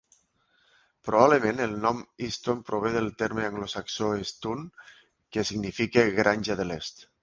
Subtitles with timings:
[1.09, 4.69] Probablement, el nom Easton prové del terme anglosaxó "East Tun",
[5.35, 7.11] que significa "granja de l'est".